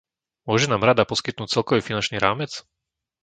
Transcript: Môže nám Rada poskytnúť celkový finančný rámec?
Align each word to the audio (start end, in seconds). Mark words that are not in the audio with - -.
Môže 0.49 0.65
nám 0.69 0.81
Rada 0.87 1.03
poskytnúť 1.11 1.51
celkový 1.53 1.81
finančný 1.87 2.17
rámec? 2.25 2.51